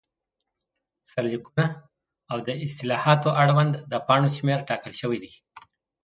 [1.09, 1.65] سرلیکونه،
[2.31, 5.31] او د اصطلاحاتو اړوند د پاڼو شمېر ټاکل شوی دی.